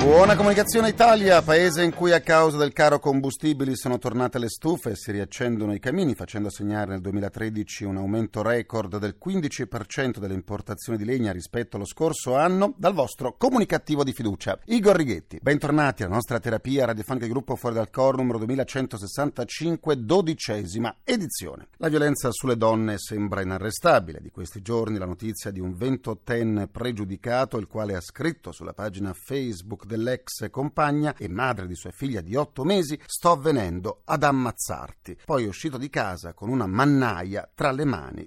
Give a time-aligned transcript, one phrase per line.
[0.00, 4.92] Buona comunicazione Italia, paese in cui a causa del caro combustibili sono tornate le stufe
[4.92, 10.32] e si riaccendono i camini, facendo segnare nel 2013 un aumento record del 15% delle
[10.32, 14.58] importazioni di legna rispetto allo scorso anno, dal vostro comunicativo di fiducia.
[14.64, 20.96] Igor Righetti, bentornati alla nostra terapia radiofonica di gruppo Fuori dal Coro numero 2165, dodicesima
[21.04, 21.68] edizione.
[21.76, 24.22] La violenza sulle donne sembra inarrestabile.
[24.22, 29.12] Di questi giorni la notizia di un ventottenne pregiudicato, il quale ha scritto sulla pagina
[29.12, 35.18] Facebook dell'ex compagna e madre di sua figlia di otto mesi, sto venendo ad ammazzarti.
[35.24, 38.26] Poi è uscito di casa con una mannaia tra le mani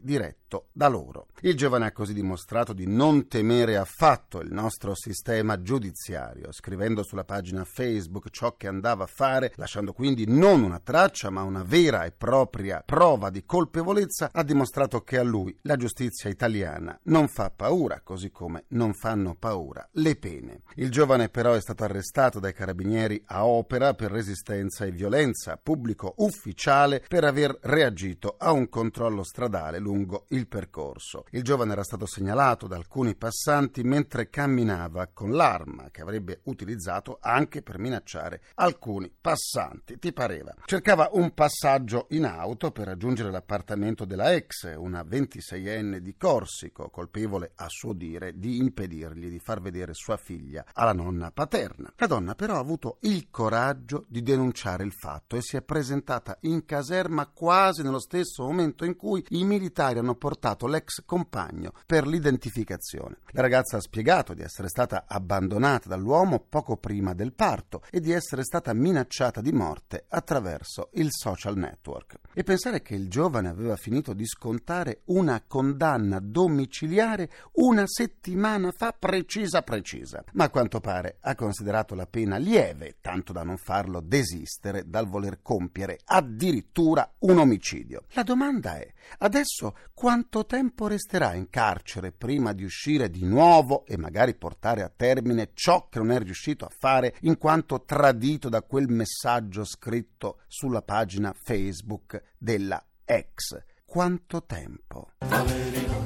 [0.53, 1.27] diretto da loro.
[1.41, 7.23] Il giovane ha così dimostrato di non temere affatto il nostro sistema giudiziario, scrivendo sulla
[7.23, 12.05] pagina Facebook ciò che andava a fare, lasciando quindi non una traccia ma una vera
[12.05, 17.49] e propria prova di colpevolezza, ha dimostrato che a lui la giustizia italiana non fa
[17.49, 20.61] paura, così come non fanno paura le pene.
[20.75, 26.13] Il giovane però è stato arrestato dai carabinieri a opera per resistenza e violenza, pubblico
[26.17, 31.25] ufficiale per aver reagito a un controllo stradale lungo il percorso.
[31.31, 37.17] Il giovane era stato segnalato da alcuni passanti mentre camminava con l'arma che avrebbe utilizzato
[37.21, 39.97] anche per minacciare alcuni passanti.
[39.97, 40.53] Ti pareva?
[40.65, 47.51] Cercava un passaggio in auto per raggiungere l'appartamento della ex, una 26enne di Corsico, colpevole
[47.55, 51.93] a suo dire di impedirgli di far vedere sua figlia alla nonna paterna.
[51.95, 56.37] La donna però ha avuto il coraggio di denunciare il fatto e si è presentata
[56.41, 60.32] in caserma quasi nello stesso momento in cui i militari hanno portato
[60.67, 63.17] l'ex compagno per l'identificazione.
[63.31, 68.11] La ragazza ha spiegato di essere stata abbandonata dall'uomo poco prima del parto e di
[68.11, 72.15] essere stata minacciata di morte attraverso il social network.
[72.33, 78.95] E pensare che il giovane aveva finito di scontare una condanna domiciliare una settimana fa
[78.97, 80.23] precisa precisa.
[80.33, 85.07] Ma a quanto pare ha considerato la pena lieve, tanto da non farlo desistere dal
[85.07, 88.05] voler compiere addirittura un omicidio.
[88.13, 93.97] La domanda è: adesso quanto tempo resterà in carcere prima di uscire di nuovo e
[93.97, 98.61] magari portare a termine ciò che non è riuscito a fare in quanto tradito da
[98.61, 103.61] quel messaggio scritto sulla pagina Facebook della ex?
[103.85, 105.11] Quanto tempo?
[105.19, 106.05] Poverino,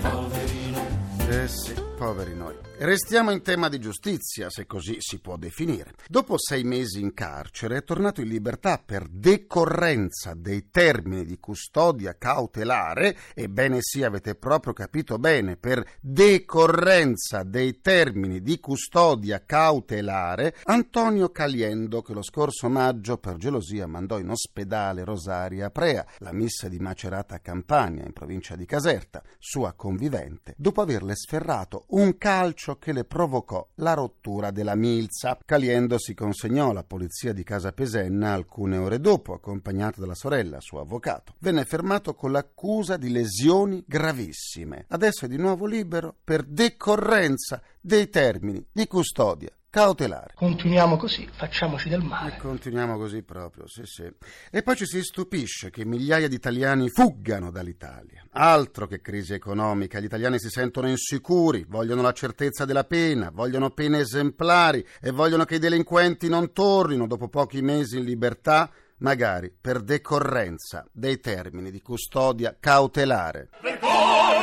[0.00, 0.80] poverino.
[1.28, 2.56] Eh sì, poveri noi.
[2.78, 5.94] Restiamo in tema di giustizia, se così si può definire.
[6.08, 12.16] Dopo sei mesi in carcere è tornato in libertà per decorrenza dei termini di custodia
[12.18, 21.30] cautelare, ebbene sì, avete proprio capito bene, per decorrenza dei termini di custodia cautelare, Antonio
[21.30, 26.80] Caliendo, che lo scorso maggio per gelosia mandò in ospedale Rosaria Aprea, la missa di
[26.80, 33.04] Macerata Campania, in provincia di Caserta, sua convivente, dopo averle sferrato un calcio che le
[33.04, 35.38] provocò la rottura della milza.
[35.44, 40.80] Caliendo si consegnò alla polizia di Casa Pesenna alcune ore dopo, accompagnato dalla sorella, suo
[40.80, 41.34] avvocato.
[41.38, 44.86] Venne fermato con l'accusa di lesioni gravissime.
[44.88, 50.34] Adesso è di nuovo libero per decorrenza dei termini di custodia cautelare.
[50.34, 52.34] Continuiamo così, facciamoci del male.
[52.34, 54.06] E continuiamo così proprio, sì, sì.
[54.50, 58.22] E poi ci si stupisce che migliaia di italiani fuggano dall'Italia.
[58.32, 63.70] Altro che crisi economica, gli italiani si sentono insicuri, vogliono la certezza della pena, vogliono
[63.70, 69.50] pene esemplari e vogliono che i delinquenti non tornino dopo pochi mesi in libertà magari
[69.58, 73.48] per decorrenza dei termini di custodia cautelare.
[73.62, 74.41] Vergogna!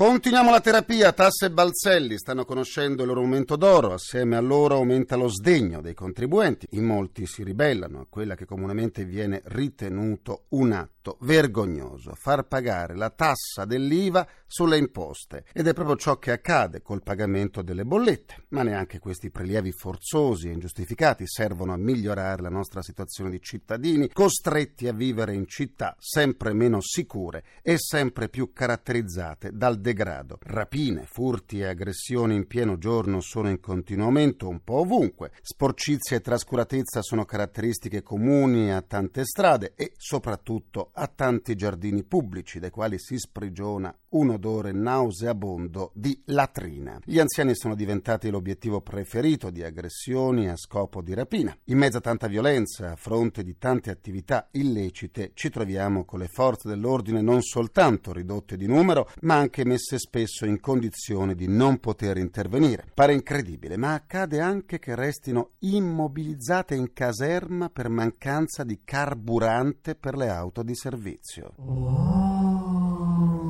[0.00, 1.12] Continuiamo la terapia.
[1.12, 3.92] Tasse e Balzelli stanno conoscendo il loro momento d'oro.
[3.92, 6.66] Assieme a loro aumenta lo sdegno dei contribuenti.
[6.70, 12.14] In molti si ribellano a quella che comunemente viene ritenuto un atto vergognoso.
[12.14, 15.44] Far pagare la tassa dell'IVA sulle imposte.
[15.52, 18.44] Ed è proprio ciò che accade col pagamento delle bollette.
[18.48, 24.10] Ma neanche questi prelievi forzosi e ingiustificati servono a migliorare la nostra situazione di cittadini
[24.12, 30.38] costretti a vivere in città sempre meno sicure e sempre più caratterizzate dal degrado.
[30.42, 35.30] Rapine, furti e aggressioni in pieno giorno sono in continuo aumento un po' ovunque.
[35.40, 42.58] Sporcizia e trascuratezza sono caratteristiche comuni a tante strade e soprattutto a tanti giardini pubblici
[42.58, 46.98] dai quali si sprigiona un odore nauseabondo di latrina.
[47.04, 51.56] Gli anziani sono diventati l'obiettivo preferito di aggressioni a scopo di rapina.
[51.64, 56.28] In mezzo a tanta violenza, a fronte di tante attività illecite, ci troviamo con le
[56.28, 61.78] forze dell'ordine non soltanto ridotte di numero, ma anche messe spesso in condizione di non
[61.78, 62.86] poter intervenire.
[62.92, 70.16] Pare incredibile, ma accade anche che restino immobilizzate in caserma per mancanza di carburante per
[70.16, 71.52] le auto di servizio.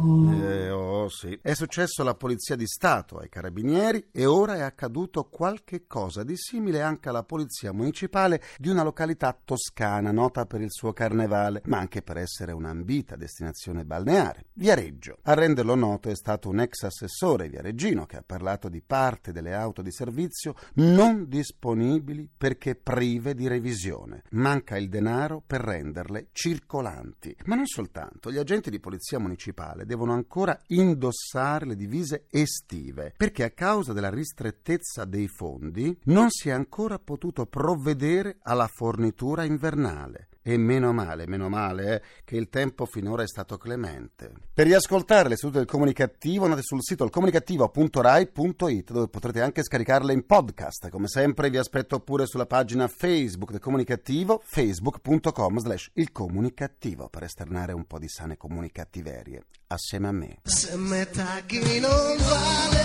[0.03, 1.39] Eh, oh sì.
[1.43, 6.37] È successo alla Polizia di Stato, ai Carabinieri e ora è accaduto qualche cosa di
[6.37, 11.79] simile anche alla Polizia Municipale di una località toscana nota per il suo carnevale, ma
[11.79, 15.19] anche per essere un'ambita destinazione balneare, Viareggio.
[15.23, 19.55] A renderlo noto è stato un ex assessore viareggino che ha parlato di parte delle
[19.55, 24.23] auto di servizio non disponibili perché prive di revisione.
[24.31, 27.37] Manca il denaro per renderle circolanti.
[27.45, 33.43] Ma non soltanto, gli agenti di Polizia Municipale devono ancora indossare le divise estive, perché
[33.43, 40.29] a causa della ristrettezza dei fondi non si è ancora potuto provvedere alla fornitura invernale.
[40.43, 44.33] E meno male, meno male, eh, che il tempo finora è stato clemente.
[44.55, 50.25] Per riascoltare le sedute del comunicativo andate sul sito ilcomunicativo.rai.it dove potrete anche scaricarle in
[50.25, 50.89] podcast.
[50.89, 57.25] Come sempre vi aspetto pure sulla pagina Facebook del comunicativo, facebook.com slash il comunicativo per
[57.25, 60.39] esternare un po' di sane comunicattiverie assieme a me.
[60.43, 62.79] Se metà chi non vale,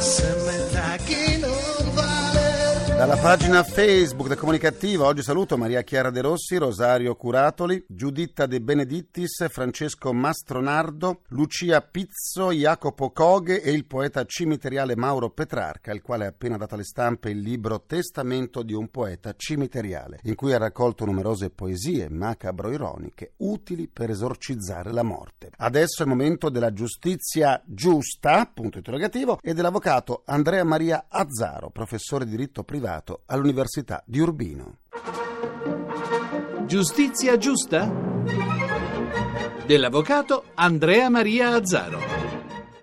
[0.00, 1.21] se metà chi.
[3.02, 8.60] Dalla pagina Facebook del Comunicativo oggi saluto Maria Chiara De Rossi, Rosario Curatoli, Giuditta De
[8.60, 16.26] Benedittis, Francesco Mastronardo, Lucia Pizzo, Jacopo Coghe e il poeta cimiteriale Mauro Petrarca, il quale
[16.26, 20.58] ha appena dato alle stampe il libro Testamento di un poeta cimiteriale, in cui ha
[20.58, 25.50] raccolto numerose poesie macabro-ironiche utili per esorcizzare la morte.
[25.56, 32.24] Adesso è il momento della giustizia giusta, punto interrogativo, e dell'avvocato Andrea Maria Azzaro, professore
[32.26, 32.90] di diritto privato
[33.26, 34.78] all'Università di Urbino.
[36.66, 37.90] Giustizia giusta?
[39.66, 42.11] Dell'avvocato Andrea Maria Azzaro.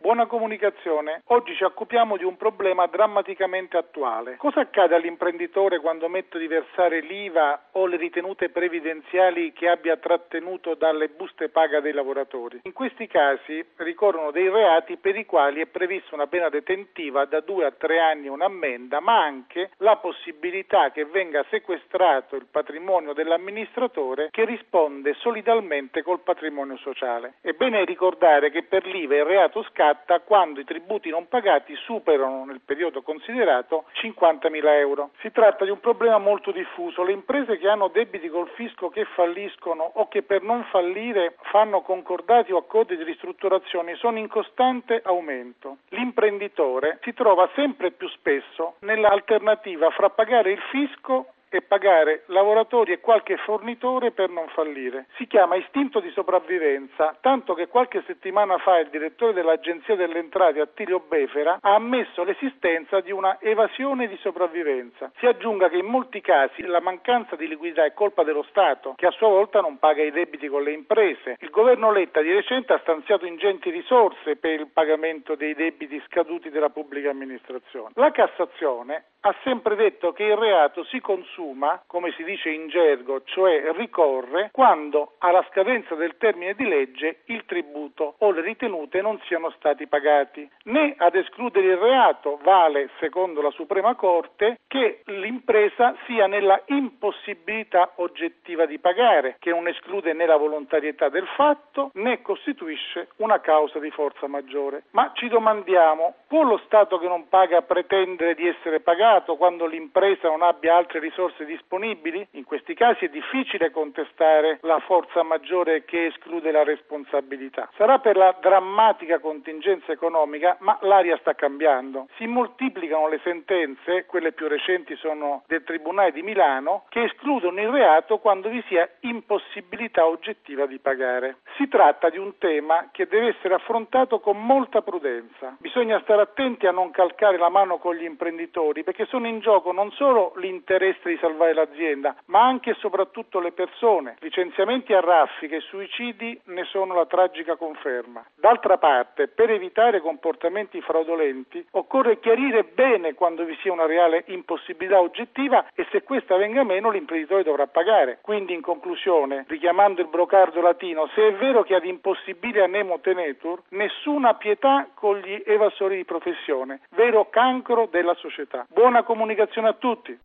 [0.09, 1.21] Buona comunicazione.
[1.25, 4.37] Oggi ci occupiamo di un problema drammaticamente attuale.
[4.37, 10.73] Cosa accade all'imprenditore quando mette di versare l'IVA o le ritenute previdenziali che abbia trattenuto
[10.73, 12.61] dalle buste paga dei lavoratori?
[12.63, 17.41] In questi casi ricorrono dei reati per i quali è prevista una pena detentiva da
[17.41, 24.29] due a tre anni un'ammenda, ma anche la possibilità che venga sequestrato il patrimonio dell'amministratore
[24.31, 27.35] che risponde solidalmente col patrimonio sociale.
[27.41, 32.45] È bene ricordare che per l'IVA il reato scatta quando i tributi non pagati superano
[32.45, 35.11] nel periodo considerato 50.000 euro.
[35.21, 37.03] Si tratta di un problema molto diffuso.
[37.03, 41.81] Le imprese che hanno debiti col fisco che falliscono o che per non fallire fanno
[41.81, 45.77] concordati o accordi di ristrutturazione sono in costante aumento.
[45.89, 52.99] L'imprenditore si trova sempre più spesso nell'alternativa fra pagare il fisco e pagare lavoratori e
[52.99, 55.07] qualche fornitore per non fallire.
[55.15, 60.61] Si chiama istinto di sopravvivenza, tanto che qualche settimana fa il direttore dell'Agenzia delle Entrate,
[60.61, 65.11] Attilio Befera, ha ammesso l'esistenza di una evasione di sopravvivenza.
[65.17, 69.07] Si aggiunga che in molti casi la mancanza di liquidità è colpa dello Stato, che
[69.07, 71.37] a sua volta non paga i debiti con le imprese.
[71.39, 76.49] Il governo Letta di recente ha stanziato ingenti risorse per il pagamento dei debiti scaduti
[76.49, 77.91] della pubblica amministrazione.
[77.95, 81.38] La Cassazione ha sempre detto che il reato si consuma,
[81.87, 87.45] come si dice in gergo, cioè ricorre, quando alla scadenza del termine di legge il
[87.45, 90.49] tributo o le ritenute non siano stati pagati.
[90.63, 97.93] Né ad escludere il reato vale, secondo la Suprema Corte, che l'impresa sia nella impossibilità
[97.95, 103.79] oggettiva di pagare, che non esclude né la volontarietà del fatto né costituisce una causa
[103.79, 104.83] di forza maggiore.
[104.91, 110.27] Ma ci domandiamo, può lo Stato che non paga pretendere di essere pagato quando l'impresa
[110.27, 112.25] non abbia altre risorse disponibili?
[112.31, 117.69] In questi casi è difficile contestare la forza maggiore che esclude la responsabilità.
[117.75, 122.07] Sarà per la drammatica contingenza economica, ma l'aria sta cambiando.
[122.17, 127.69] Si moltiplicano le sentenze, quelle più recenti sono del Tribunale di Milano, che escludono il
[127.69, 131.37] reato quando vi sia impossibilità oggettiva di pagare.
[131.57, 135.55] Si tratta di un tema che deve essere affrontato con molta prudenza.
[135.59, 139.71] Bisogna stare attenti a non calcare la mano con gli imprenditori perché sono in gioco
[139.71, 144.15] non solo l'interesse di salvare l'azienda, ma anche e soprattutto le persone.
[144.19, 148.25] Licenziamenti a raffica e suicidi ne sono la tragica conferma.
[148.35, 154.99] D'altra parte, per evitare comportamenti fraudolenti, occorre chiarire bene quando vi sia una reale impossibilità
[154.99, 158.19] oggettiva e se questa venga meno l'imprenditore dovrà pagare.
[158.21, 163.61] Quindi, in conclusione, richiamando il brocardo latino, se è vero che ad impossibile nemo tenetur,
[163.69, 168.65] nessuna pietà con gli evasori di professione, vero cancro della società.
[168.69, 170.17] Buona comunicazione a tutti.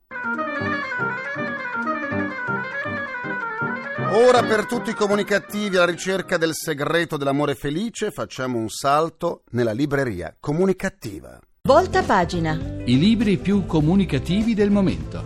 [4.14, 9.72] Ora per tutti i comunicativi alla ricerca del segreto dell'amore felice facciamo un salto nella
[9.72, 11.36] libreria comunicativa.
[11.62, 12.52] Volta pagina.
[12.84, 15.23] I libri più comunicativi del momento.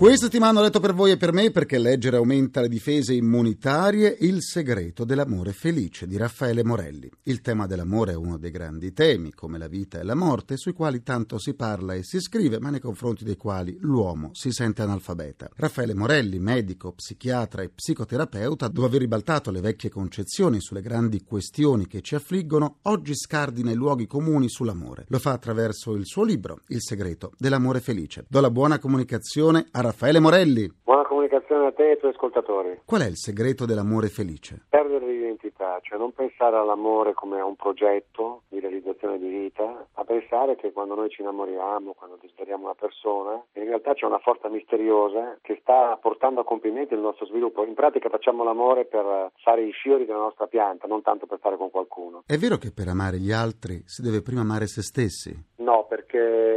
[0.00, 4.16] Questa settimana ho letto per voi e per me perché leggere aumenta le difese immunitarie
[4.20, 7.10] Il segreto dell'amore felice di Raffaele Morelli.
[7.24, 10.72] Il tema dell'amore è uno dei grandi temi, come la vita e la morte, sui
[10.72, 14.80] quali tanto si parla e si scrive, ma nei confronti dei quali l'uomo si sente
[14.80, 15.50] analfabeta.
[15.54, 21.86] Raffaele Morelli, medico, psichiatra e psicoterapeuta, dopo aver ribaltato le vecchie concezioni sulle grandi questioni
[21.86, 25.04] che ci affliggono, oggi scardina i luoghi comuni sull'amore.
[25.08, 28.24] Lo fa attraverso il suo libro, Il segreto dell'amore felice.
[28.30, 30.72] Do la buona comunicazione a Raffaele Morelli.
[30.84, 32.82] Buona comunicazione a te e ai tuoi ascoltatori.
[32.84, 34.66] Qual è il segreto dell'amore felice?
[34.68, 40.04] Perdere l'identità, cioè non pensare all'amore come a un progetto di realizzazione di vita, ma
[40.04, 44.48] pensare che quando noi ci innamoriamo, quando desideriamo una persona, in realtà c'è una forza
[44.48, 47.64] misteriosa che sta portando a compimento il nostro sviluppo.
[47.64, 51.56] In pratica facciamo l'amore per fare i fiori della nostra pianta, non tanto per stare
[51.56, 52.22] con qualcuno.
[52.26, 55.36] È vero che per amare gli altri si deve prima amare se stessi?
[55.56, 56.49] No, perché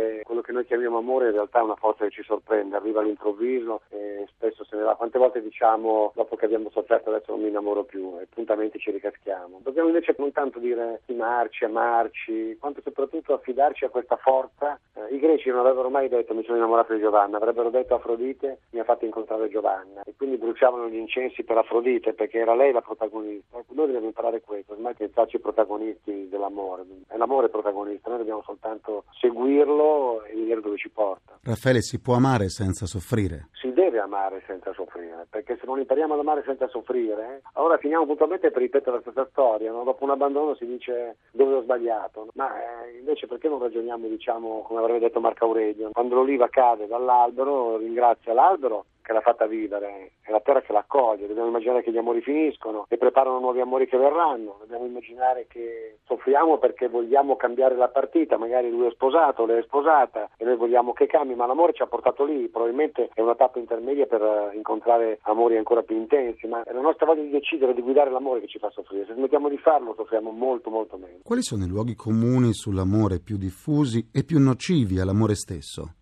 [0.44, 4.28] che noi chiamiamo amore in realtà è una forza che ci sorprende, arriva all'improvviso e
[4.36, 4.96] spesso se ne va.
[4.96, 8.92] Quante volte diciamo dopo che abbiamo sofferto adesso non mi innamoro più e puntamente ci
[8.92, 9.62] ricaschiamo.
[9.64, 14.80] Dobbiamo invece non tanto dire stimarci, amarci, quanto soprattutto affidarci a questa forza.
[14.94, 18.60] Eh, I greci non avrebbero mai detto mi sono innamorato di Giovanna, avrebbero detto Afrodite
[18.72, 22.72] mi ha fatto incontrare Giovanna e quindi bruciavano gli incensi per Afrodite perché era lei
[22.72, 23.64] la protagonista.
[23.70, 26.84] Noi dobbiamo imparare questo, ormai pensarci protagonisti dell'amore.
[27.08, 31.38] È l'amore protagonista, noi dobbiamo soltanto seguirlo e vedere dove ci porta.
[31.44, 33.50] Raffaele, si può amare senza soffrire?
[33.54, 38.06] Si deve amare senza soffrire, perché se non impariamo ad amare senza soffrire, allora finiamo
[38.06, 39.84] puntualmente per ripetere la stessa storia, no?
[39.84, 44.62] dopo un abbandono si dice dove ho sbagliato, ma eh, invece perché non ragioniamo, diciamo,
[44.62, 50.14] come avrebbe detto Marco Aurelio, quando l'oliva cade dall'albero ringrazia l'albero che l'ha fatta vivere,
[50.22, 53.88] è la terra che l'accoglie, dobbiamo immaginare che gli amori finiscono e preparano nuovi amori
[53.88, 59.46] che verranno, dobbiamo immaginare che soffriamo perché vogliamo cambiare la partita, magari lui è sposato,
[59.46, 63.10] lei è sposata e noi vogliamo che cambi, ma l'amore ci ha portato lì, probabilmente
[63.14, 67.06] è una tappa intermedia per eh, incontrare amori ancora più intensi, ma è la nostra
[67.06, 70.32] voglia di decidere di guidare l'amore che ci fa soffrire, se smettiamo di farlo soffriamo
[70.32, 71.18] molto molto meno.
[71.24, 75.96] Quali sono i luoghi comuni sull'amore più diffusi e più nocivi all'amore stesso?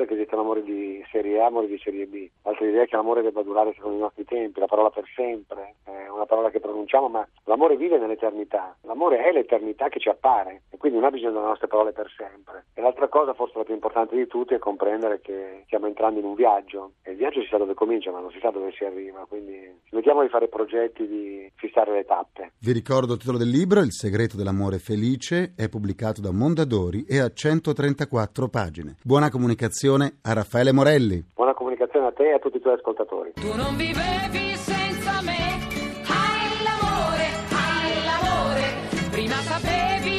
[0.00, 2.26] È che esista l'amore di serie A, amore di serie B.
[2.42, 5.74] L'altra idea è che l'amore debba durare secondo i nostri tempi, la parola per sempre,
[5.84, 8.74] è una parola che pronunciamo, ma l'amore vive nell'eternità.
[8.82, 12.64] L'amore è l'eternità che ci appare quindi non ha bisogno delle nostre parole per sempre.
[12.72, 16.24] E l'altra cosa, forse la più importante di tutti, è comprendere che stiamo entrando in
[16.24, 18.84] un viaggio e il viaggio si sa dove comincia, ma non si sa dove si
[18.84, 19.58] arriva, quindi
[19.90, 22.52] smettiamo di fare progetti, di fissare le tappe.
[22.58, 27.18] Vi ricordo il titolo del libro, Il segreto dell'amore felice, è pubblicato da Mondadori e
[27.18, 28.96] ha 134 pagine.
[29.04, 31.22] Buona comunicazione a Raffaele Morelli.
[31.34, 33.32] Buona comunicazione a te e a tutti i tuoi ascoltatori.
[33.34, 35.60] Tu non vivevi senza me,
[36.08, 40.09] hai l'amore, hai l'amore, prima sapevi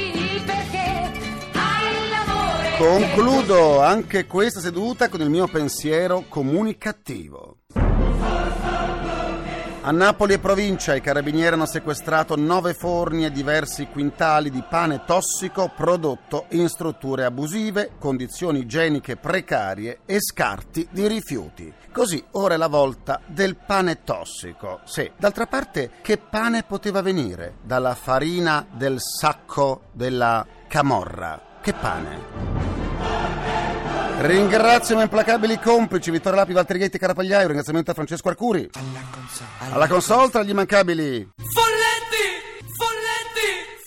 [2.82, 7.58] Concludo anche questa seduta con il mio pensiero comunicativo.
[9.84, 15.04] A Napoli e provincia i carabinieri hanno sequestrato nove forni e diversi quintali di pane
[15.06, 21.72] tossico prodotto in strutture abusive, condizioni igieniche precarie e scarti di rifiuti.
[21.92, 24.80] Così ora è la volta del pane tossico.
[24.86, 27.58] Sì, d'altra parte che pane poteva venire?
[27.62, 31.50] Dalla farina del sacco della camorra.
[31.62, 32.51] Che pane?
[34.22, 37.48] Ringrazio i miei implacabili complici Vittorio Lapi, Valtteri Ghetti, Carapagliaio.
[37.48, 38.70] Ringraziamento a Francesco Arcuri.
[39.72, 41.81] Alla console tra gli immancabili Folletti,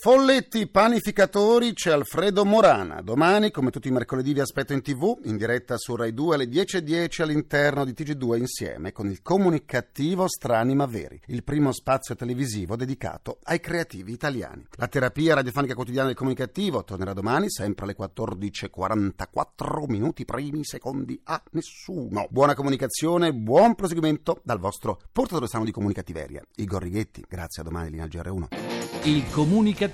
[0.05, 0.67] folletti.
[0.67, 3.01] Panificatori c'è Alfredo Morana.
[3.01, 6.45] Domani, come tutti i mercoledì, vi aspetto in tv, in diretta su Rai 2 alle
[6.45, 12.75] 10.10 all'interno di TG2 insieme con il comunicativo Strani ma Veri, il primo spazio televisivo
[12.75, 14.67] dedicato ai creativi italiani.
[14.75, 21.41] La terapia radiofonica quotidiana del comunicativo tornerà domani, sempre alle 14.44 minuti primi secondi a
[21.53, 22.27] nessuno.
[22.29, 27.25] Buona comunicazione, buon proseguimento dal vostro portatore sano di comunicativeria, Igor Righetti.
[27.27, 28.49] Grazie, a domani, linea GR1.
[29.05, 29.93] Il comunicativo.